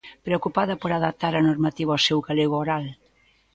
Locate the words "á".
1.39-1.41